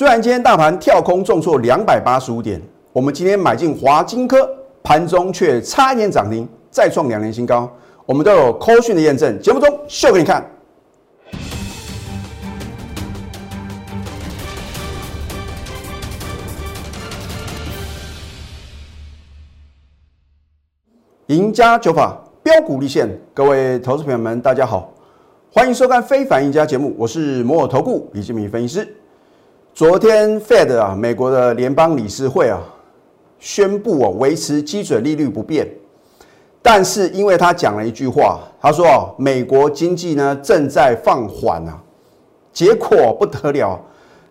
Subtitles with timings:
[0.00, 2.58] 虽然今天大盘跳空重挫两百八十五点，
[2.90, 4.48] 我们今天买进华金科，
[4.82, 7.70] 盘中却差一点涨停，再创两年新高。
[8.06, 10.42] 我们都有扣讯的验证，节目中秀给你看。
[21.26, 24.94] 赢家九法标股立现，各位投资朋友们，大家好，
[25.52, 28.96] 欢迎收看《非凡赢家》节目，我是摩尔投顾李志明分析师。
[29.72, 32.60] 昨天 Fed 啊，美国的联邦理事会啊，
[33.38, 35.66] 宣布啊维持基准利率不变，
[36.60, 41.80] 但是因为他讲了一句话，他说哦，美国经济呢正在放缓啊，
[42.52, 43.80] 结果不得了，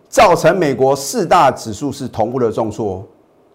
[0.08, 3.04] 造成美国四大指数是同步的重挫。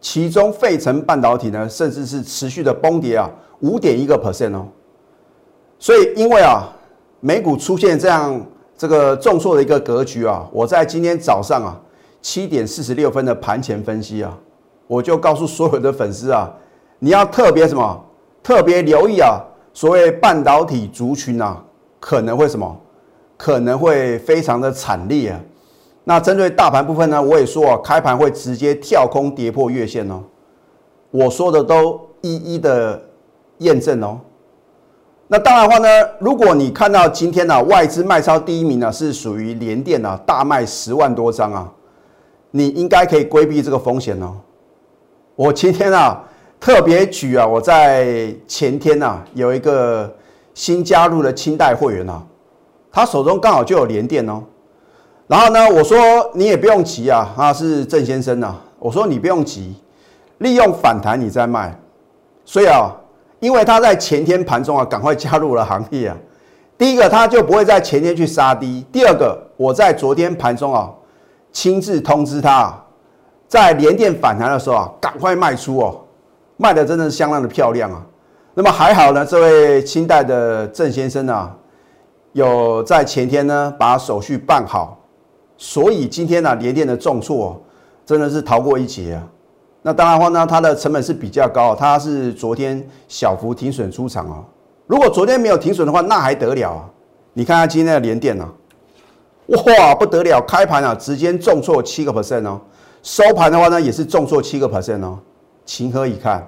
[0.01, 3.31] 其中，费城半导体呢，甚至是持续的崩跌啊，
[3.61, 4.67] 五点一个 percent 哦。
[5.79, 6.67] 所以，因为啊，
[7.21, 8.45] 美股出现这样
[8.77, 11.79] 这个重挫的一个格局啊，我在今天早上啊
[12.21, 14.37] 七点四十六分的盘前分析啊，
[14.87, 16.51] 我就告诉所有的粉丝啊，
[16.99, 18.05] 你要特别什么，
[18.43, 19.39] 特别留意啊，
[19.73, 21.63] 所谓半导体族群啊，
[21.99, 22.77] 可能会什么，
[23.37, 25.39] 可能会非常的惨烈啊。
[26.03, 30.21] 那针对大盘部分呢，我也说啊，开盘会直接跳空跌破月线哦。
[31.11, 33.01] 我说的都一一的
[33.59, 34.19] 验证哦。
[35.27, 35.87] 那当然的话呢，
[36.19, 41.71] 如果你看到今天呢外资卖超第一名呢是属于联电啊，大卖十万多张啊，
[42.51, 44.35] 你应该可以规避这个风险哦。
[45.35, 46.23] 我今天啊
[46.59, 50.13] 特别举啊，我在前天呐有一个
[50.53, 52.23] 新加入的清代会员啊，
[52.91, 54.43] 他手中刚好就有联电哦。
[55.27, 55.97] 然后呢，我说
[56.35, 59.73] 你也不用急啊，他是郑先生呐，我说你不用急，
[60.37, 61.75] 利用反弹你再卖，
[62.45, 62.91] 所以啊，
[63.45, 66.17] 因为他在前天盘中啊，赶快加入了行业啊，
[66.79, 70.89] 第一个他就不会在前天去杀低，第二个我在昨天盘中啊，
[71.51, 72.75] 亲自通知他，
[73.47, 76.01] 在连电反弹的时候啊，赶快卖出哦，
[76.57, 78.03] 卖的真的是相当的漂亮啊，
[78.55, 81.55] 那么还好呢，这位清代的郑先生啊，
[82.33, 84.97] 有在前天呢把手续办好。
[85.55, 87.61] 所以今天呢，联电的重挫
[88.07, 89.21] 真的是逃过一劫啊。
[89.87, 94.43] 那当然话呢，它的成本是比较高，它是昨天小幅停损出场啊。
[94.87, 96.89] 如果昨天没有停损的话，那还得了啊？
[97.33, 98.51] 你看看今天的联电啊，
[99.45, 102.59] 哇，不得了，开盘啊直接重挫七个 percent 哦，
[103.03, 105.19] 收盘的话呢也是重挫七个 percent 哦。
[105.65, 106.43] 情何以堪？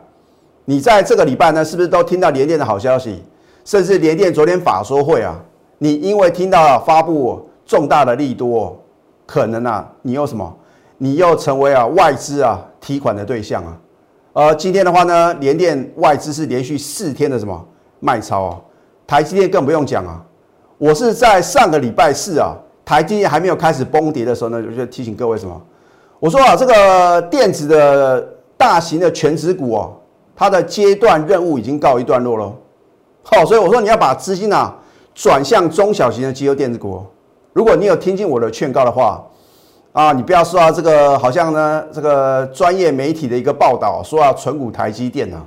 [0.66, 3.24] 你在这个礼拜呢，是不是都听到联电的好消息？
[3.64, 5.40] 甚至联电昨天法说会啊，
[5.78, 8.76] 你因为听到发布重大的利多。
[9.28, 10.52] 可能啊，你又什么？
[10.98, 13.78] 你又成为啊外资啊提款的对象啊。
[14.32, 17.68] 呃，今天的话呢，联电外资是连续四天的什么
[18.00, 18.62] 卖超啊？
[19.06, 20.24] 台积电更不用讲啊。
[20.78, 22.56] 我是在上个礼拜四啊，
[22.86, 25.62] 台积电还没有开始崩跌的时候呢，我就提醒各位什么？
[26.18, 29.94] 我说啊，这个电子的大型的全指股哦，
[30.34, 32.56] 它的阶段任务已经告一段落了。
[33.24, 34.74] 好，所以我说你要把资金啊
[35.14, 37.04] 转向中小型的机构电子股。
[37.52, 39.22] 如果你有听进我的劝告的话，
[39.98, 45.44] 啊，你不要说啊，这个好像呢，这个专业媒体的一个报道说啊存股台积电呢，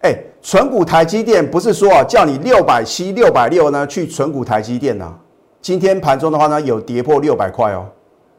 [0.00, 5.14] 哎，存股台积电不是说啊叫你六百七、六百六呢去存股台积电呢？
[5.62, 7.86] 今天盘中的话呢，有跌破六百块哦，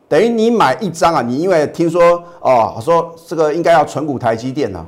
[0.10, 4.86] 等于你买一张啊，你因为听说哦，说这个应该要存股台积电呢，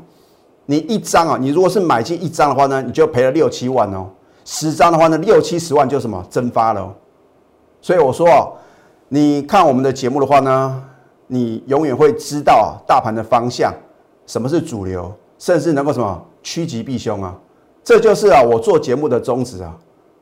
[0.65, 4.09] 你一张啊，你如果是买进一张的话呢，你就赔了六七万哦，
[4.43, 6.93] 十张的话呢，六七十万就什么蒸发了。
[7.79, 8.51] 所以我说哦，
[9.13, 10.84] 你看我们的节目的话呢，
[11.28, 13.72] 你永远会知道大盘的方向，
[14.25, 17.38] 什么是主流，甚至能够什么趋吉避凶啊。
[17.84, 19.78] 这就是啊我做节目的宗旨啊。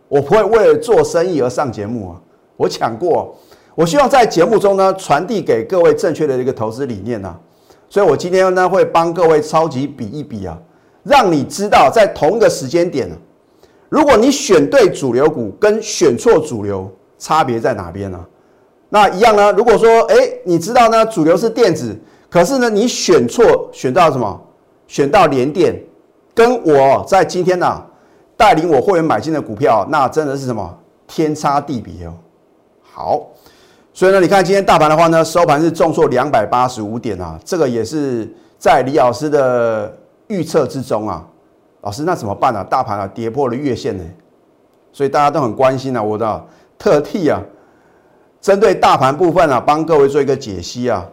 [0.09, 2.21] 我不会为了做生意而上节目啊。
[2.57, 3.33] 我讲过，
[3.75, 7.39] 我希望在节目中呢传递给各位正确的一个投资理念啊。
[7.87, 10.59] 所以我今天呢会帮各位超级比一比啊，
[11.03, 13.09] 让你知道在同一个时间点，
[13.87, 16.91] 如果你选对主流股跟选错主流。
[17.17, 18.19] 差别在哪边呢？
[18.93, 19.53] 那一样呢？
[19.53, 21.97] 如果说，哎，你知道呢，主流是电子，
[22.29, 24.41] 可是呢，你选错，选到什么？
[24.85, 25.73] 选到联电，
[26.35, 27.81] 跟我在今天呢
[28.35, 30.77] 带领我会员买进的股票，那真的是什么
[31.07, 32.13] 天差地别哦。
[32.81, 33.27] 好，
[33.93, 38.29] 所以呢，你看今天大盘的话呢，收盘是重挫两百八十五点啊，这个也是
[38.59, 41.25] 在李老师的预测之中啊。
[41.79, 42.61] 老师，那怎么办呢？
[42.65, 44.03] 大盘啊跌破了月线呢，
[44.91, 46.45] 所以大家都很关心啊，我的。
[46.77, 47.39] 特替啊，
[48.41, 51.07] 针对大盘部分啊，帮各位做一个解析啊。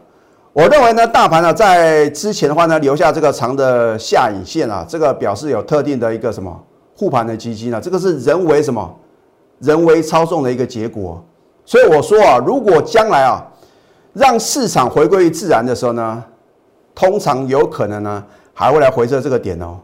[0.54, 6.58] 我认为呢，大盘呢在之前的话呢，留下这个长的下影线啊，这个表示有特定的一个什么
[6.96, 7.80] 护盘的基金呢？
[7.80, 8.92] 这个是人为什么
[9.60, 11.22] 人为操纵的一个结果。
[11.64, 13.46] 所以我说啊，如果将来啊，
[14.14, 16.25] 让市场回归于自然的时候呢，
[16.94, 19.78] 通常有可能呢还会来回撤这个点哦。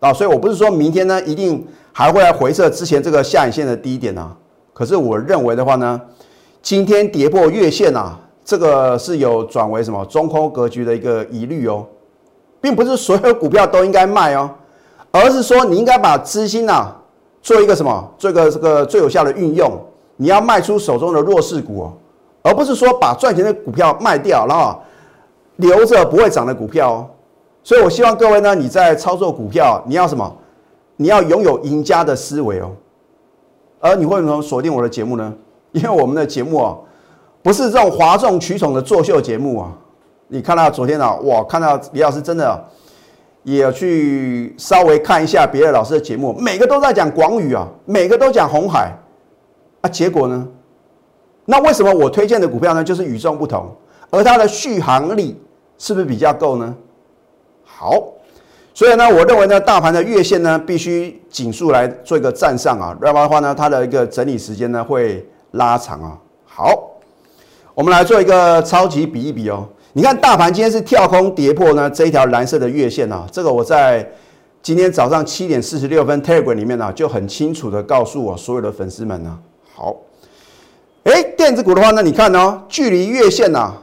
[0.00, 4.36] 啊，所以我不是说明天呢一定还会来回撤之前这个下影线的低点啊。
[4.74, 5.98] 可是我认为的话呢，
[6.62, 11.86] 今天跌破月线啊，这个是有转为什么中空格局的一个疑虑哦，
[12.60, 14.50] 并不是所有股票都应该卖哦，
[15.12, 16.92] 而是说你应该把资金呐
[17.40, 19.72] 做一个什么，做一个这个最有效的运用，
[20.16, 21.92] 你要卖出手中的弱势股哦，
[22.42, 24.76] 而不是说把赚钱的股票卖掉，然后
[25.56, 27.06] 留着不会涨的股票哦。
[27.62, 30.36] 所以，我希望各位呢，你在操作股票，你要什么？
[30.96, 32.70] 你要拥有赢家的思维哦。
[33.80, 35.34] 而你为什么锁定我的节目呢？
[35.76, 36.74] 因为我们的节目啊，
[37.42, 39.70] 不是这种哗众取宠的作秀节目啊。
[40.28, 42.64] 你看到昨天啊，哇，看到李老师真的
[43.42, 48.90] 也去稍微看一下别的老师的节目，每个都在讲广宇啊，每个都讲红海
[49.82, 49.88] 啊。
[49.90, 50.48] 结果呢？
[51.44, 53.70] 那为什么我推荐的股票呢，就是与众不同，
[54.08, 55.38] 而它的续航力
[55.76, 56.74] 是不是比较够呢？
[57.64, 58.02] 好，
[58.72, 65.24] 所以呢，我认为呢，大盘的月线呢，必须紧速来做一个站上啊，要不然的话呢，它的一个整理时间呢会
[65.56, 66.18] 拉长啊。
[66.44, 66.90] 好，
[67.74, 69.66] 我们来做一个超级比一比哦。
[69.92, 74.08] 你看大盘今天是跳空跌破呢这一条蓝色的月线啊，这个我在
[74.62, 79.38] 今天早上七点四十六分 Telegram 里面呢就很清楚的告诉我所有的粉丝们呢。
[79.74, 79.96] 好，
[81.04, 83.74] 哎，电子股的话呢，你看哦，距离月线呐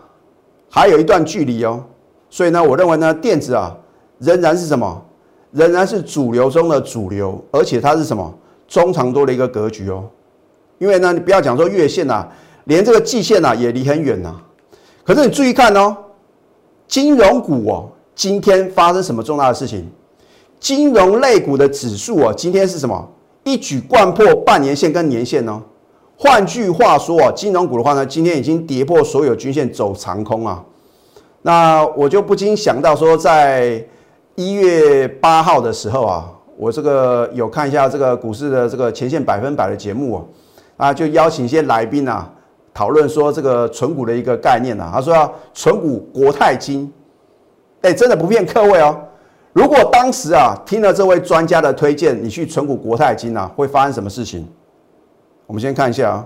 [0.69, 1.83] 还有一段距离哦，
[2.29, 3.77] 所以呢，我认为呢，电子啊。
[4.19, 5.03] 仍然是什么？
[5.51, 8.33] 仍然是主流中的主流，而且它是什么
[8.69, 10.05] 中长多的一个格局哦。
[10.77, 12.27] 因为呢，你不要讲说月线呐，
[12.65, 14.35] 连这个季线呐也离很远呐。
[15.03, 15.95] 可是你注意看哦，
[16.87, 19.89] 金融股哦，今天发生什么重大的事情？
[20.59, 23.09] 金融类股的指数哦，今天是什么？
[23.43, 25.61] 一举贯破半年线跟年线哦。
[26.15, 30.63] 换句话说啊，金融股的话呢，今天已经跌破所有均线走长空啊。
[31.41, 33.85] 那我就不禁想到说，在
[34.35, 40.23] 一月八号的时候啊，我这个有看一下这个股市的这个前线百分百的节目啊，
[40.77, 42.29] 啊，就邀请一些来宾啊，
[42.73, 44.91] 讨论说这个存股的一个概念啊。
[44.93, 46.91] 他说要存股国泰金，
[47.81, 48.97] 哎，真的不骗各位哦。
[49.53, 54.47] 如果当时啊听了这位专家的推荐，你去存股国泰金啊，会发生什么事情？
[55.45, 56.25] 我们先看一下啊。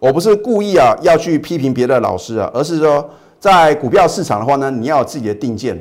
[0.00, 5.80] 我不是故意啊要去批评别的老师啊，而是说在股票市场的话呢，你要有自己的定见。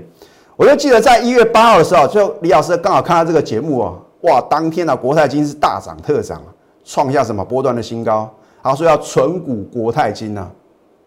[0.55, 6.39] 我就记得在一月八号的时候，就李老师刚好看到这个节目啊，哇，当天呢国泰金是大涨特涨，
[6.83, 10.51] 创下什么波段的新高，然后说要存股国泰金呢。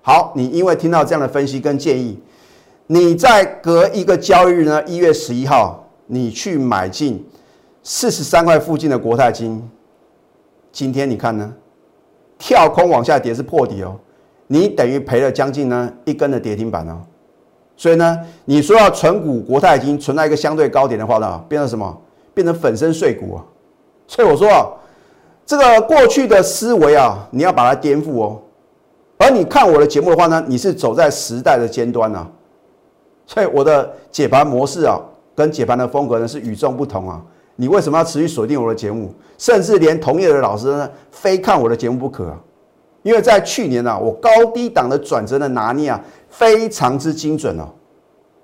[0.03, 2.19] 好，你因为听到这样的分析跟建议，
[2.87, 7.25] 你在隔一个交易日呢，一月十一号，你去买进
[7.83, 9.67] 四十三块附近的国泰金，
[10.71, 11.53] 今天你看呢，
[12.39, 13.97] 跳空往下跌是破底哦，
[14.47, 17.01] 你等于赔了将近呢一根的跌停板哦。
[17.77, 22.01] 所以呢，你说要存股国泰金存在一个相对高点的话呢，变成什么？
[22.35, 23.45] 变成粉身碎骨啊！
[24.09, 24.77] 所以我说，
[25.47, 28.41] 这个过去的思维啊，你要把它颠覆哦。
[29.19, 32.27] 而你看我的节目的话呢，你是走在时代的尖端啊。
[33.27, 35.01] 所以我的解盘模式啊，
[35.35, 37.23] 跟解盘的风格呢是与众不同啊。
[37.57, 39.13] 你为什么要持续锁定我的节目？
[39.39, 42.39] 甚至连同业的老师呢，非看我的节目不可啊？
[43.03, 46.01] 因为在去年啊，我高低档的转折的拿捏啊。
[46.29, 47.69] 非常之精准哦，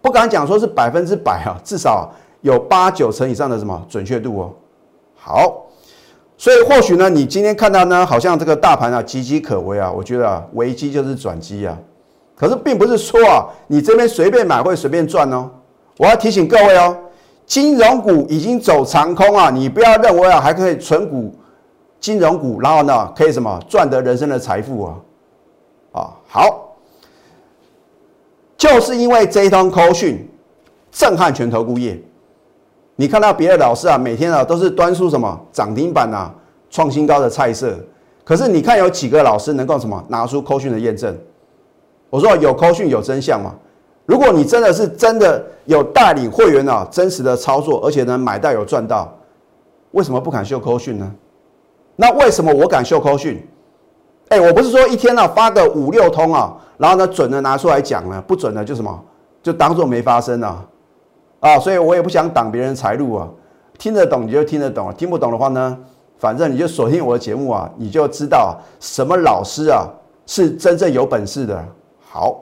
[0.00, 2.08] 不敢讲说是百分之百啊，至少
[2.40, 4.52] 有八九成以上的什么准确度哦。
[5.16, 5.66] 好，
[6.40, 11.78] 所以或许呢，你今天看到呢，好像这个大盘啊岌岌可危啊，我觉得啊，危机就是转机啊。
[12.34, 15.50] 可是并不是说啊，你这边随便买会随便赚哦。
[15.98, 16.96] 我要提醒各位哦，
[17.44, 21.34] 金融股已经走长空啊，你不要认为啊还可以存股
[22.00, 24.96] 金融股，然后呢可以什么赚得人生的财富啊。
[25.92, 26.74] 啊，好。
[28.56, 30.26] 就是因为这一通口讯
[30.90, 32.02] 震撼全投顾业，
[33.00, 36.30] 你看到别的老师啊，每天啊都是端出什么涨停板啊、
[36.68, 37.74] 创新高的菜色，
[38.22, 41.16] 可是你看有几个老师能够什么拿出口讯的验证？
[42.10, 43.54] 我说有口讯有真相嘛？
[44.04, 49.10] 如果你真的是真的有带领会员啊真实的操作，而且呢买到有赚到，
[49.92, 51.10] 为什么不敢秀口讯呢？
[51.96, 53.42] 那为什么我敢秀口讯？
[54.28, 56.54] 哎，我不是说一天呢发个五六通啊。
[56.76, 59.02] 然后呢，准的拿出来讲呢，不准的就什么，
[59.42, 60.62] 就当做没发生啊，
[61.40, 63.28] 啊，所以我也不想挡别人财路啊。
[63.78, 65.76] 听得懂你就听得懂，听不懂的话呢，
[66.18, 69.88] 反正你就锁定我的节目啊，你就知道什么老师啊
[70.26, 71.64] 是真正有本事的。
[72.00, 72.38] 好，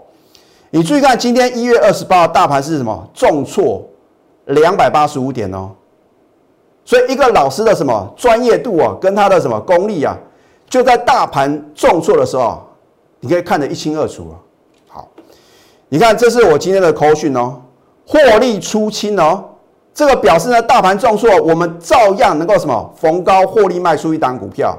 [0.71, 3.09] 你注意看，今天一月二十八号大盘是什么？
[3.14, 3.88] 重挫
[4.47, 5.71] 两百八十五点哦。
[6.85, 10.17] 所以一个老师的什么专业度啊，跟他的什么功力啊，
[10.69, 12.62] 就在大盘重挫的时候。
[13.21, 14.35] 你可以看得一清二楚啊。
[14.87, 15.09] 好，
[15.88, 17.61] 你看这是我今天的口讯哦，
[18.11, 19.45] 获利出清哦，
[19.93, 24.75] 这个表示呢，大盘重挫，我们照样能够什么逢高获利卖出一档股票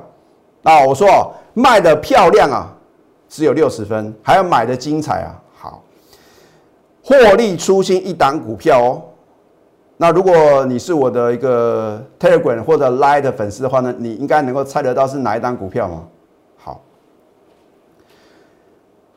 [0.63, 0.83] 啊。
[0.83, 2.75] 我说哦卖的漂亮啊，
[3.29, 5.39] 只有六十分，还要买的精彩啊。
[5.55, 5.83] 好，
[7.03, 9.01] 获利出清一档股票哦。
[9.98, 16.03] 那如果你是我的一个 Telegram 或者 Line 的粉丝的话呢，你应该能够猜得到是哪一档股票吗？
[16.57, 16.81] 好，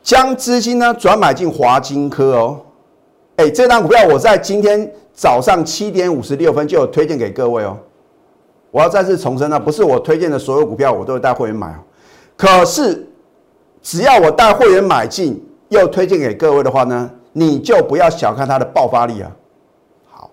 [0.03, 2.59] 将资金呢转买进华金科哦，
[3.35, 7.77] 哎，这张股票我在今天早上七点五十六分就有推荐给各位哦。
[8.69, 11.79] 我要再次重申呢，不是我推荐的所有股票我都会带会员买哦，
[12.37, 13.07] 可是
[13.81, 19.31] 只要我带会员买进又推荐给各位的话呢，你就不要小看它的爆发力啊。
[20.09, 20.29] 好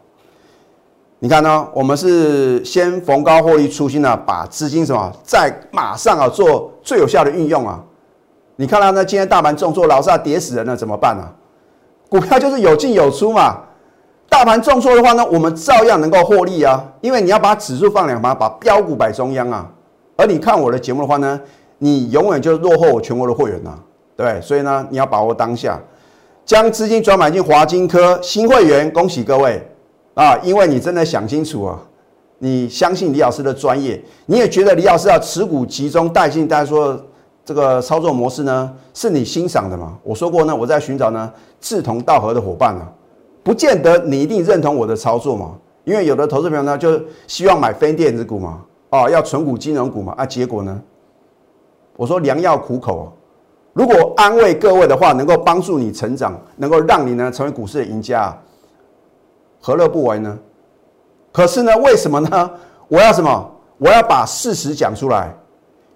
[1.19, 1.69] 你看呢？
[1.75, 7.83] 我们是先逢高获利出新呢，把资金什么再马上啊做最有效的运用啊！
[8.57, 11.31] 你看到呢今天大盘重挫，老是要跌死人了，怎么办呢？
[12.11, 13.57] 股票就是有进有出嘛。
[14.29, 19.67] 大盘重挫的话呢，我们照样能够获利啊，因为你要把指数放两旁，把标股摆中央啊。
[20.17, 21.41] 而你看我的节目的话呢，
[21.79, 23.71] 你永远就落后我全国的会员呐，
[24.17, 25.81] 对所以呢，你要把握当下，
[26.45, 29.67] 将资金转买进华金科新会员，恭喜各位。
[30.15, 31.79] 啊，因为你真的想清楚啊，
[32.39, 37.01] 你相信李老师的专业，你也觉得李老师要持股集中带进，大家说
[37.51, 39.99] 这个操作模式呢，是你欣赏的嘛？
[40.05, 42.87] 我说过呢，我在寻找呢志同道合的伙伴啊，
[43.43, 50.81] 不见得你一定认同我的操作嘛，因为有的投资朋友呢就希望买非电子股嘛，啊，要纯股金融股嘛，啊，结果呢，
[51.97, 53.07] 我说良药苦口啊，
[53.73, 58.39] 如果安慰各位的话，能够帮助你成长，能够让你呢成为股市的赢家啊。
[59.61, 60.39] 何乐不为呢？
[61.33, 62.51] 可是呢，为什么呢？
[62.87, 63.51] 我要什么？
[63.79, 65.35] 我要把事实讲出来。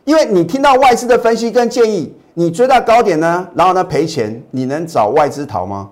[0.04, 5.90] 因为你听到外资的分析跟建议，你追到高点呢，然后呢赔钱，你能找外资逃吗？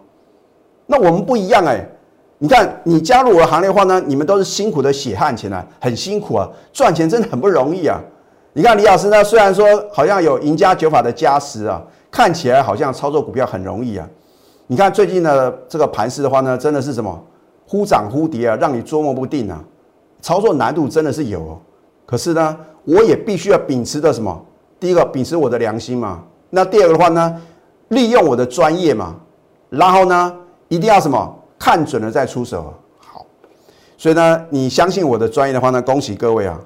[0.87, 1.87] 那我们不一样哎。
[2.39, 8.01] 你看，你加入我的行列的话呢，你们都是辛苦的血汗钱啊，很辛苦啊，赚钱真的很不容易啊。
[8.53, 14.07] 你看李老师呢，虽然说好像有赢家九法的加持啊，看起来好像操作股票很容易啊。
[14.67, 17.25] 你看最近的这个盘势的话呢，真的是什么？
[17.65, 19.63] 忽涨忽跌啊，让你捉摸不定啊，
[20.21, 21.59] 操作难度真的是有。
[22.05, 24.45] 可是呢，我也必须要秉持的什么？
[24.79, 26.23] 第一个，秉持我的良心嘛。
[26.51, 27.41] 那第二个的话呢，
[27.89, 29.17] 利用我的专业嘛。
[29.71, 30.35] 然后呢，
[30.69, 31.39] 一定要什么？
[31.59, 32.75] 看准了再出手。
[32.99, 33.25] 好，
[33.97, 36.61] 所以呢，你相信我的专业的话呢，恭喜各位啊！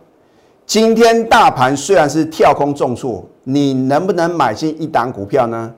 [0.64, 5.72] 今天大盘虽然是跳空重挫，你能不能买进一档股票呢？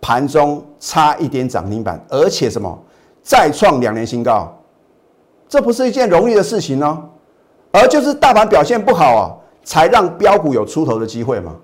[0.00, 2.78] 盘中差一点涨停板，而且什么？
[3.22, 4.56] 再创两年新高。
[5.48, 7.02] 这不是一件容易的事情呢，
[7.72, 11.54] 而就是大盘表现不好啊，才让标股有出头的机会嘛。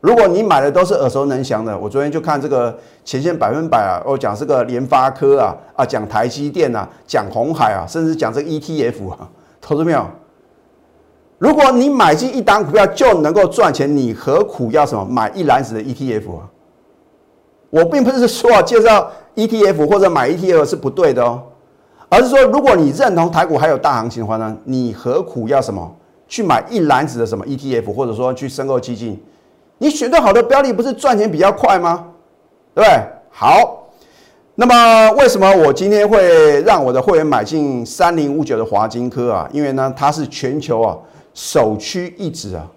[0.00, 9.28] 如果你买的都是耳熟能详的，我昨天就看这个前线百分百啊，我讲这个联发科啊，啊讲台积电啊，讲红海啊，甚至讲这个 ETF 啊，
[9.60, 10.04] 投资没有？
[11.38, 16.48] 如果你买进一档股票就能够赚钱，你何苦要什么买一篮子的 ETF 啊？
[17.70, 21.42] 我并不是说介绍 ETF 或者买 ETF 是不对的哦。
[22.12, 25.90] 而是说，如果你认同台股还有大行情的话呢，你何苦要什么
[26.28, 29.18] 去买一篮子的什么 ETF，或者说去申购基金？
[29.78, 32.08] 你选对好的标的，不是赚钱比较快吗？
[32.74, 33.02] 对对？
[33.30, 33.86] 好，
[34.56, 39.48] 那么为什么我今天会让我的会员买进三零五九的华金科啊？
[39.50, 40.94] 因为呢，它是全球啊
[41.32, 42.68] 首屈一指啊，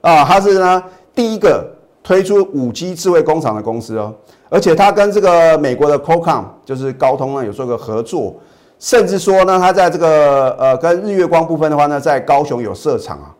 [0.00, 0.82] 啊，它是呢
[1.14, 1.64] 第一个
[2.02, 4.12] 推出五 G 智慧工厂的公司哦，
[4.48, 8.34] 而且它跟这个美国的 Qualcomm 就是高通呢有做个合作。
[8.82, 13.30] 甚至说呢，它在这个呃跟日月光部分的话呢，在高雄有设厂啊，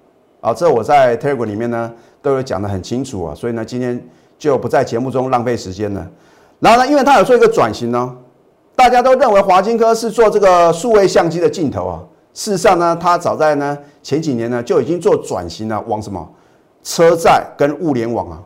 [0.40, 4.00] 啊，这我在 Telegram 里面呢都有讲得很清楚啊，所以呢今天
[4.38, 6.08] 就不在节目中浪费时间了。
[6.61, 8.14] 然后呢，因为它有做一个转型呢，
[8.76, 11.99] 大家都认为华金科是做这个数位相机的镜头啊，
[12.32, 16.25] 事实上呢，它早在呢前几年呢就已经做转型了，往什么
[16.84, 18.38] 车载跟物联网啊，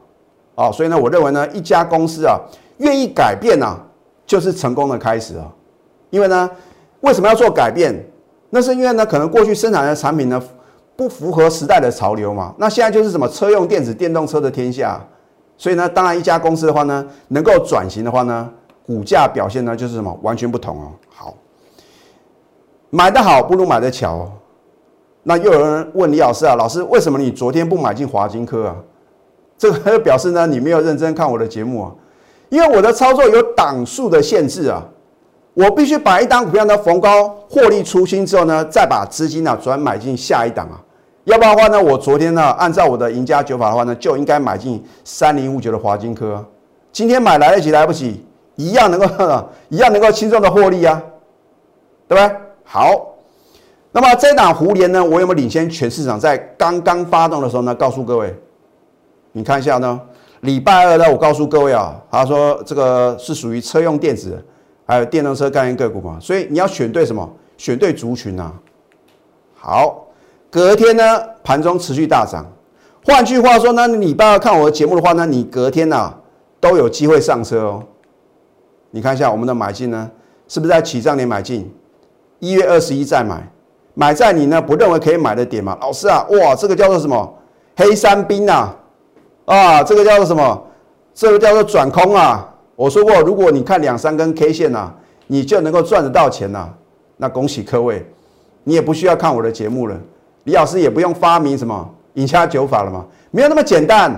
[0.54, 2.40] 啊，所以呢，我认为呢一家公司啊
[2.78, 3.76] 愿意改变啊，
[4.26, 5.44] 就是成功的开始啊，
[6.08, 6.50] 因为呢。
[7.00, 7.94] 为什么要做改变？
[8.50, 10.40] 那是因为呢，可能过去生产的产品呢
[10.94, 12.54] 不符合时代的潮流嘛。
[12.58, 15.04] 那现在就是什么车用电子电动车的天下，
[15.58, 18.48] 所以呢，当然一家公司的话呢，能够转型的话呢，
[18.86, 20.92] 股价表现呢就是什么完全不同哦。
[21.08, 21.34] 好，
[22.88, 24.32] 买的好不如买的巧哦。
[25.24, 28.76] 那又有人问李老师啊，老师为什么你昨天不买进华金科啊？
[29.58, 31.92] 这个表示呢你没有认真看我的节目啊，
[32.48, 34.86] 因为我的操作有档数的限制啊。
[35.56, 40.76] 我必须把一档股票呢逢高获利出清之后呢，再把资金呢转买进下一档啊，
[41.24, 46.44] 要不然的话呢，我昨天呢按照我的赢家九法的话呢，就应该买进三零五九的华金科，
[46.92, 48.22] 今天买来得及来不及，
[48.56, 51.02] 一样能够一样能够轻松的获利啊，
[52.06, 52.36] 对不对？
[52.62, 53.14] 好，
[53.92, 56.20] 那么这档胡联呢，我有没有领先全市场？
[56.20, 58.38] 在刚刚发动的时候呢，告诉各位，
[59.32, 59.98] 你看一下呢，
[60.40, 64.44] 礼拜二呢，我告诉各位啊，他说这个是属于车用电子，
[64.86, 67.28] 还有电动车概念个股嘛，所以你要选对什么？
[67.56, 68.52] 选对族群啊。
[69.54, 70.06] 好，
[70.50, 71.02] 隔天呢，
[71.42, 72.46] 盘中持续大涨。
[73.04, 76.14] 换句话说呢，你拜二看我的节目的话呢，你隔天呐
[76.60, 77.82] 都有机会上车哦。
[78.90, 80.10] 你看一下我们的买进呢，
[80.46, 81.68] 是不是在起涨点买进？
[82.38, 83.42] 一月二十一再买，
[83.94, 85.76] 买在你呢不认为可以买的点嘛？
[85.80, 87.34] 老师啊，哇，这个叫做什么？
[87.76, 88.74] 黑山兵呐，
[89.46, 90.64] 啊，这个叫做什么？
[91.14, 92.52] 这个叫做转空啊。
[92.76, 94.92] 我说过，如果你看两三根 K 线呐，
[95.26, 96.68] 你就能够赚得到钱呐。
[97.16, 98.06] 那恭喜各位，
[98.62, 99.98] 你也不需要看我的节目了，
[100.44, 101.90] 李老师也不用发明什么。
[102.14, 103.04] 赢家九法了嘛？
[103.30, 104.10] 没有那么简单。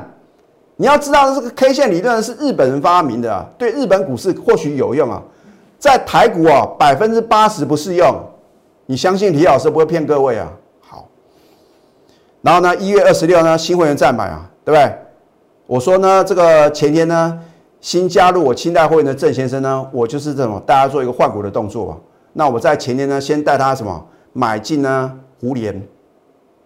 [0.77, 5.21] 你要知道，这个 K 线理论是日本人发明的，对日本股市或许有用啊，
[5.81, 8.15] 在台股啊，百分之八十不适用。
[8.87, 10.49] 你相信李老师不会骗各位啊？
[10.81, 11.09] 好。
[12.41, 14.95] 然后呢，一月二十六呢，新会员再买啊，对不对？
[15.67, 17.37] 我说呢，这个前天呢，
[17.81, 21.97] 新加入我清代会员的郑先生呢，我就是这种大家做一个换股的动作啊。
[22.33, 25.13] 那我在前天呢，先带他什么买进呢？
[25.41, 25.75] 胡联。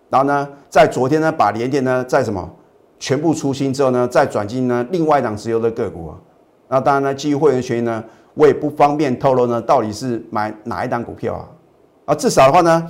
[0.08, 2.50] 然后呢，在昨天呢，把联电呢在什么
[2.98, 6.16] 全部出清之后呢，再转进呢另外一档持有的个股啊。
[6.68, 8.02] 那当然呢，基于会员权益呢，
[8.34, 11.48] 我也不方便透露呢，到底是买哪一档股票啊。
[12.06, 12.86] 啊，至少的话呢，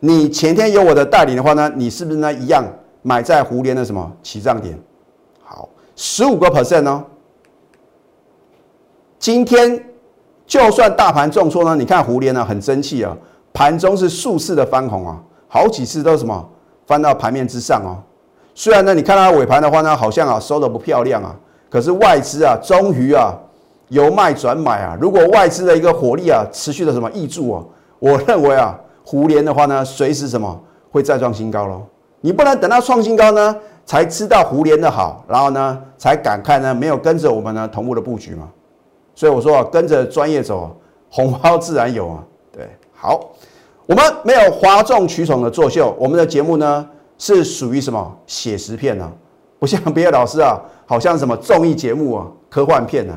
[0.00, 2.64] 你前天有我的带领的话呢，你是不是呢一样
[3.02, 4.78] 买在胡联的什么起涨点？
[5.42, 7.04] 好，十五个 percent 哦。
[9.24, 9.82] 今天
[10.46, 13.16] 就算大盘重挫呢，你看胡联呢很争气啊，
[13.54, 16.46] 盘中是数次的翻红啊，好几次都什么？
[16.86, 17.96] 翻到盘面之上哦，
[18.54, 21.34] 虽然呢，你看它尾盘的话呢，好像啊收的不漂亮啊，
[21.70, 23.32] 可是外资啊，终于啊
[23.88, 24.94] 由卖转买啊。
[25.00, 27.64] 如果外资的一个火力啊持续的什么挹注啊，
[28.00, 30.60] 我认为啊，胡联的话呢，随时什么
[30.92, 31.80] 会再创新高喽。
[32.20, 38.50] 你不能等到创新高呢，才知道胡联的好，然后呢才感慨呢没有跟着我们呢同步的布局嘛。
[39.14, 40.76] 所以我说啊，跟着专业走，
[41.10, 42.24] 红包自然有啊。
[42.52, 43.30] 对，好。
[43.86, 49.12] 我们没有哗众取宠的作秀，我们的节目呢是属于什么写实片呢？
[49.58, 53.14] 不像别的老师啊，好像什么综艺节目啊、科幻片啊，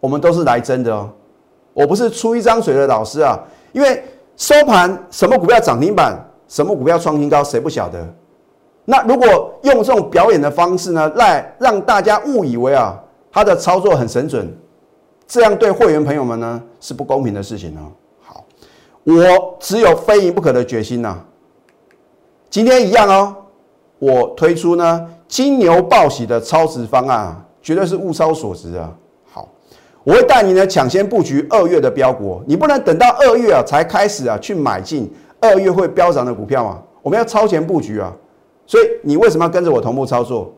[0.00, 1.08] 我们都是来真的哦。
[1.72, 3.38] 我不是出一张嘴的老师啊，
[3.72, 4.04] 因为
[4.36, 6.14] 收盘什么股票涨停板，
[6.46, 8.06] 什么股票创新高，谁不晓得？
[8.84, 14.46] 那如果用这种表演的方式呢，来让大家误以为啊，他的操作很神准，
[15.26, 17.92] 这样对会员朋友们呢是不公平的事情哦。
[18.20, 18.44] 好
[19.04, 21.18] 我只有非赢不可的决心呐！
[22.50, 23.36] 今天一样哦，
[23.98, 28.92] 我推出呢金牛报喜的超值方案啊，绝对是物超所值啊！
[29.30, 29.48] 好，
[30.04, 36.82] 我会带你呢抢先布局二月的标股，你不能等到二月啊才开始啊去买进二月会飙涨的股票啊！
[37.00, 38.12] 我们要超前布局啊！
[38.66, 40.54] 所以你为什么要跟着我同步操作？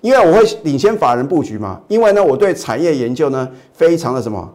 [0.00, 4.48] 因为我会领先法人布局嘛，因为呢我对产业研究呢非常的什么，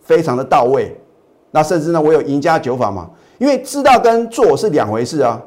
[0.00, 0.96] 非常的到位。
[1.50, 3.08] 那甚至呢，我有赢家九法嘛？
[3.38, 5.40] 因为知道跟做是两回事啊。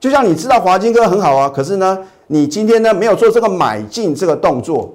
[0.00, 4.92] 就像你知道华金哥很好啊，可是呢，你今天呢没有做这个买进这个动作，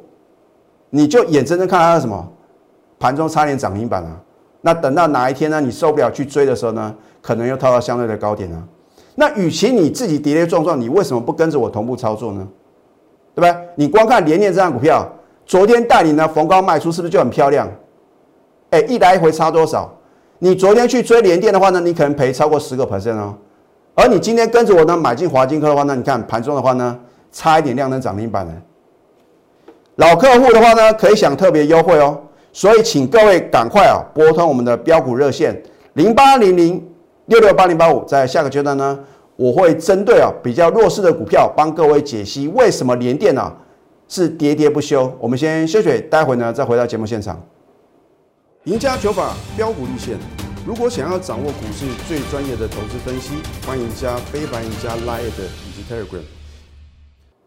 [0.89, 2.27] 你就眼睁睁看他什么
[2.99, 4.19] 盘中差点涨停板啊。
[4.61, 8.63] 那等到哪一天呢，你受不了去追的时候呢，可能又套到相对的高点啊。
[9.15, 12.47] 那与其你自己跌跌撞撞，你为什么不跟着我同步操作呢？
[13.35, 13.55] 对不对？
[13.75, 15.07] 你光看连念这张股票，
[15.45, 17.67] 昨天带领呢逢高卖出，是不是就很漂亮？
[18.69, 19.91] 哎，一来一回差多少？
[20.39, 23.35] 你昨天去追联电的话呢，你可能赔超过十个 percent 哦。
[23.95, 26.99] 而你今天跟着我呢买进华金科的话呢，你看盘中的话呢，
[27.31, 28.53] 差一点量能涨停板呢。
[29.95, 32.19] 老客户的话呢，可以享特别优惠哦。
[32.51, 35.59] 所以请各位赶快啊，拨通我们的标股热线
[35.93, 36.83] 零八零零
[37.27, 38.03] 六六八零八五。
[38.05, 38.99] 在下个阶段呢，
[39.35, 43.55] 我会针对啊比较弱势的股票，帮各位解析为什么联电啊
[44.07, 45.11] 是喋喋不休。
[45.19, 47.41] 我们先休息，待会呢再回到节目现场。
[48.65, 50.17] 赢家九法标股立线。
[50.65, 53.33] 如果想要掌握股市最专业的投资分析，
[53.67, 56.21] 欢迎加非凡赢家 Line 以及 Telegram。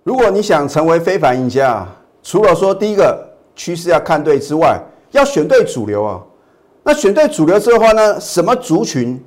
[0.03, 1.87] 如果你想成为非凡赢家，
[2.23, 4.79] 除了说第一个趋势要看对之外，
[5.13, 6.21] 要选对主流啊。
[6.83, 9.19] 那选对主流之后的话呢，什么族群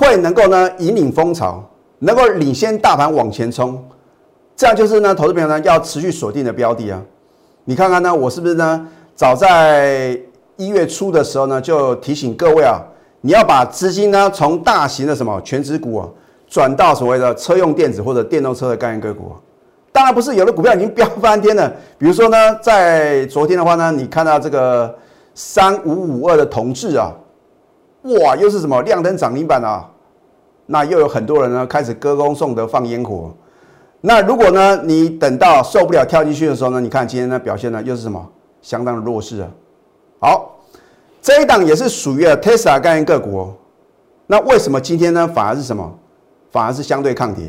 [0.00, 1.62] 会能够呢引领风潮，
[1.98, 3.78] 能够领先大盘往前冲？
[4.56, 7.02] 这样就是呢投资朋友呢要持续锁定的标的啊。
[7.66, 10.18] 你看看呢，我是不是呢早在
[10.56, 12.80] 一月初的时候呢，就提醒各位啊，
[13.20, 16.08] 你要把资金呢从大型的什么全指股啊，
[16.48, 19.36] 转到所谓的车用电子或者电动车的概念个股啊。
[19.92, 21.70] 当然不是，有的股票已经飙翻天了。
[21.98, 24.94] 比如说呢，在昨天的话呢，你看到这个
[25.34, 27.12] 三五五二的同志啊，
[28.02, 29.88] 哇，又是什么亮灯涨停板啊？
[30.66, 33.34] 那又有很多人呢开始歌功颂德放烟火。
[34.00, 38.26] 那如果呢，你等到受不了跳进去的时候呢，你看今天的表现呢又是什么？
[38.62, 39.48] 相当的弱势啊。
[40.20, 40.56] 好，
[41.20, 43.52] 这一档也是属于 Tesla 概念个股。
[44.26, 45.92] 那为什么今天呢反而是什么？
[46.50, 47.44] 反而是相对抗跌？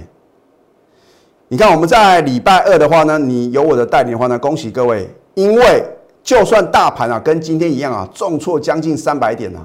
[1.47, 5.83] 你看我们在礼拜二的话呢，你有我的带领的话呢，恭喜各位，因为
[6.23, 9.59] 就算大盘啊跟今天一样啊，重挫将近三百点啊，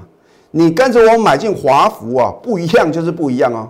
[0.51, 3.69] 你跟着我买进华孚啊，不一样就是不一样哦。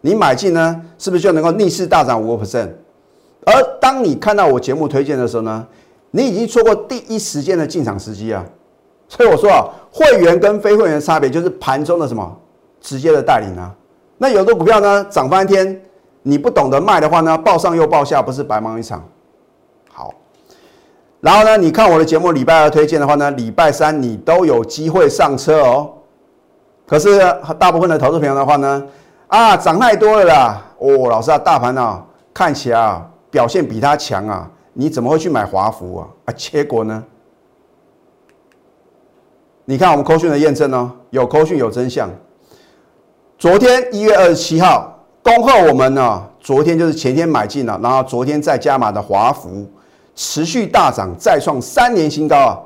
[0.00, 2.70] 你买进呢，是不是就能够逆势大涨五个 percent？
[3.44, 5.66] 而当你看到我节目推荐的时候呢，
[6.10, 8.44] 你已经错过第一时间的进场时机啊。
[9.08, 12.36] 所以我说啊，会员跟非会员的差别就是盘中的什么
[12.80, 13.74] 直接的带领啊。
[14.18, 15.80] 那有的股票呢涨翻天。
[16.28, 19.00] 你不懂得卖的话呢，报上又报下，不是白忙一场。
[21.26, 25.92] 然后呢，你看我的节目礼拜二推荐的话呢，礼拜三你都有机会上车哦。
[26.86, 27.18] 可是
[27.58, 28.86] 大部分的投资朋友的话呢，
[29.26, 30.62] 啊，涨太多了啦！
[30.78, 32.00] 哦，老师啊，大盘啊，
[32.32, 36.06] 看起来啊表现比它强啊，你怎么会去买华孚啊？
[36.26, 37.02] 啊，结果呢？
[39.64, 42.08] 你看我们扣讯的验证哦，有扣讯有真相。
[43.36, 44.92] 昨天一月二十七号。
[45.24, 46.22] 恭贺我们呢！
[46.38, 49.68] 昨天就是前天买进了，然后昨天再加码的华孚，
[50.16, 52.58] 持续大涨，再创三年新高啊！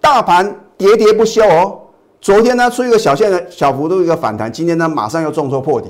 [0.00, 0.44] 大盘
[0.76, 1.78] 喋喋不休哦。
[2.20, 5.88] 昨天呢出一个小线的小幅度一个反弹，今天呢马上又重挫破底。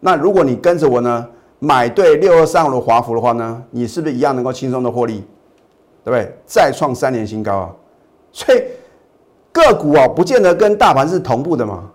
[0.00, 5.22] 那如果你跟着我呢买对六二三五的华孚的话呢，你是不是一样能够轻松的获利？
[6.04, 6.34] 对不对？
[6.46, 7.70] 再创三年新高啊！
[8.32, 8.62] 所以
[9.52, 11.90] 个股啊，不见得跟大盘是同步的嘛。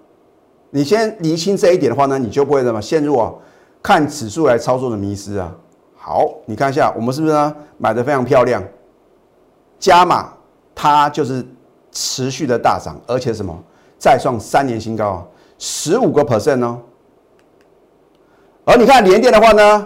[0.70, 3.34] 你先厘清这一点的话呢，你就不会什么陷入啊
[3.82, 5.54] 看指数来操作的迷失啊。
[6.08, 8.64] 好，你看一下我们是不是呢买的非常漂亮？
[9.78, 10.32] 加码
[10.74, 11.46] 它就是
[11.92, 13.54] 持续的大涨，而且什么
[14.00, 15.26] 再创三年新高啊，
[15.60, 16.80] 十五个 percent 哦。
[18.64, 19.86] 而你看连电的话呢，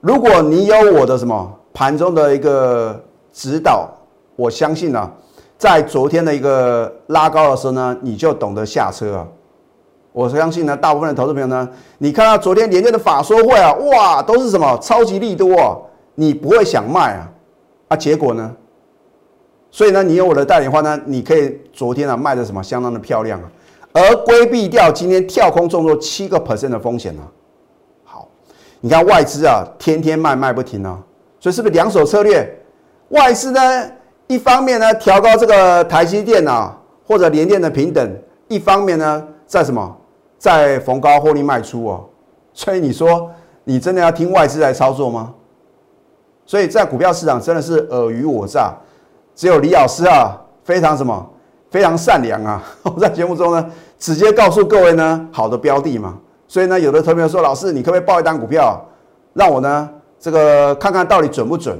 [0.00, 2.98] 如果你有我的什么盘中的一个
[3.30, 3.90] 指导，
[4.36, 5.12] 我相信呢，
[5.58, 9.28] 在昨天的一个拉高的时候呢，你就懂得下车啊。
[10.18, 15.78] 我相信呢，大部分的投资朋友呢，你看到昨天连电的法说会啊，哇，都是什么超级利多啊，
[16.16, 17.30] 你不会想卖啊，
[17.86, 18.52] 啊，结果呢？
[19.70, 23.48] 所以呢，你有我的代理的话呢，你可以昨天啊卖的什么相当的漂亮啊，
[23.92, 27.22] 而规避掉今天跳空重挫七个 percent 的风险呢。
[28.02, 28.26] 好，
[28.80, 30.98] 你看外资啊，天天卖卖不停啊，
[31.38, 32.60] 所以是不是两手策略？
[33.10, 33.88] 外资呢，
[34.26, 36.76] 一方面呢调高这个台积电啊
[37.06, 38.16] 或者联电的平等，
[38.48, 39.96] 一方面呢在什么？
[40.38, 42.04] 在逢高获利卖出哦，
[42.54, 43.30] 所以你说
[43.64, 45.34] 你真的要听外资来操作吗？
[46.46, 48.72] 所以在股票市场真的是尔虞我诈，
[49.34, 51.30] 只有李老师啊，非常什么，
[51.70, 52.62] 非常善良啊！
[52.84, 56.16] 我在节目中呢，直接告诉各位呢，好的标的嘛。
[56.46, 58.82] 所以呢，有的投友说，老师，你可不可以报一单股票，
[59.34, 61.78] 让我呢这个看看到底准不准？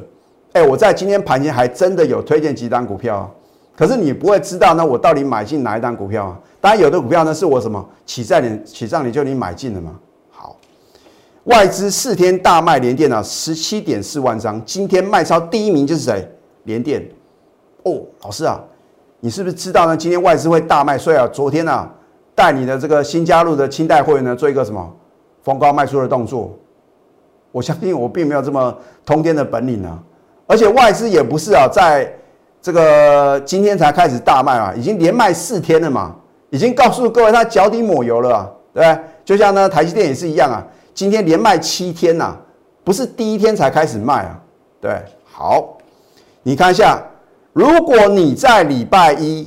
[0.53, 3.31] 哎，我在今天盘前还真的有推荐几单股票，
[3.79, 6.41] 可是你不会知道呢，我到底买进哪一档股票啊？
[6.61, 9.93] 当然，有的股票呢是我什么起在你起账你就你买进了嘛。
[10.33, 10.57] 好，
[11.45, 14.61] 外资四天大卖联电啊，十七点四万张。
[14.65, 16.29] 今天卖超第一名就是谁？
[16.65, 17.09] 联电。
[17.85, 18.61] 哦，老师啊，
[19.21, 19.97] 你是不是知道呢？
[19.97, 21.89] 今天外资会大卖，所以啊，昨天呢
[22.35, 24.93] 带你的这个新加入的清代会员呢做一个什么
[25.45, 26.53] 逢高卖出的动作。
[27.53, 30.03] 我相信我并没有这么通天的本领啊，
[30.49, 32.13] 而且外资也不是啊，在
[32.61, 36.15] 这个今天才开始大卖啊，已经连卖四天了嘛。
[36.51, 39.05] 已经告诉各位，他脚底抹油了啊，对不对？
[39.23, 42.35] 就像呢，台积电也是一样啊，今天连卖七天呐，
[42.83, 44.41] 不是第一天才开始卖啊，
[44.81, 44.99] 对。
[45.31, 45.77] 好，
[46.43, 47.03] 你看一下，
[47.53, 49.47] 如果你在礼拜一，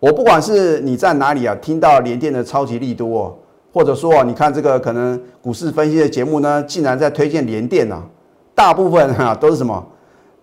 [0.00, 3.36] 我不管是你在哪里啊，听到联电的超级利多，
[3.72, 8.02] 或者说啊，你看这个可能股市分析的节目呢，竟然在推荐联电啊，
[8.54, 9.82] 大部分哈都是什么？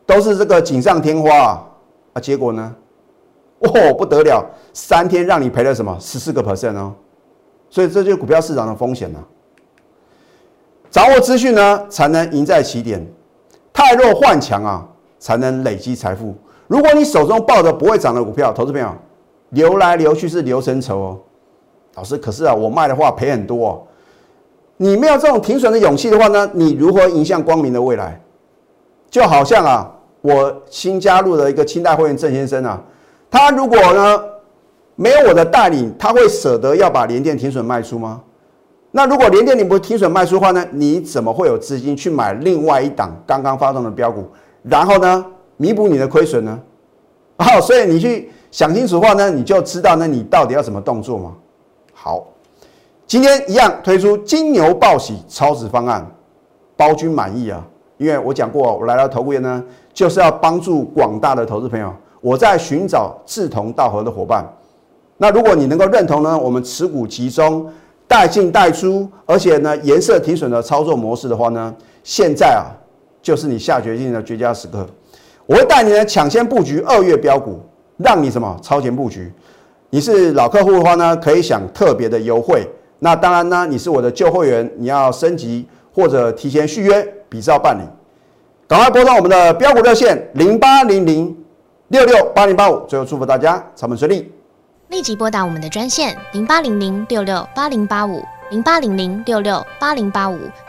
[0.08, 1.64] 都是这个锦上添花啊，
[2.16, 2.74] 啊，结果呢？
[3.60, 6.94] 哦，不得了，三天让你赔了什么十四个 percent 哦，
[7.70, 9.22] 所以这就是股票市场的风险了。
[10.90, 13.02] 掌握资讯呢，才能赢在起点；
[13.74, 14.88] 太弱换强啊，
[15.20, 16.34] 才能累积财富。
[16.68, 18.94] 如果你手中抱着不会涨的股票，投资朋友
[19.50, 21.20] 流来流去是流成仇哦。
[21.96, 23.84] 老师，可是啊，我卖的话赔很多哦。
[24.78, 28.22] 你没有这种停损的勇气的话呢，你如何迎向光明的未来？
[29.10, 29.95] 就好像啊，
[30.26, 32.82] 我新加入的一个清代会员郑先生啊。
[33.30, 34.24] 他如果呢
[34.96, 38.22] 没有我的带领，他会舍得要把联电停损卖出吗？
[38.90, 44.26] 那如果连电你不停损卖出的话呢，你怎么会有资金去买另外一档刚刚发动的标股，
[44.64, 45.26] 然后呢
[45.58, 46.60] 弥补你的亏损呢？
[47.38, 51.34] 好，所以你去想清楚的话呢，你就知道呢你到底要怎么动作嘛。
[51.94, 52.26] 好，
[53.06, 56.10] 今天一样推出金牛报喜超值方案，
[56.78, 57.62] 包君满意啊！
[57.98, 64.46] 因为我讲过，我来到投顾业呢，就是要帮助广大的投资朋友，我在寻找志同道合的伙伴。
[65.18, 67.68] 那如果你能够认同呢，我们持股集中。
[68.08, 72.70] 带进带出，而且呢，颜色停损的操作模式的话呢，现在啊，
[73.20, 74.86] 就是你下决心的绝佳时刻。
[75.48, 77.60] 我会带你呢抢先布局二月标股，
[77.98, 79.34] 让你什么超前布局。
[79.90, 82.64] 你是老客户的话呢，可以享特别的优惠。
[83.00, 87.82] 那当然呢，你是我的旧会员，你要升级或者提前续约，比照办理。
[88.68, 91.34] 赶快拨通我们的标股热线零八零零
[91.88, 92.86] 六六八零八五。
[92.86, 94.30] 最后祝福大家操盘顺利。
[94.90, 100.38] 立即拨打我们的专线零八零零六六八零八五零八零零六六八零八五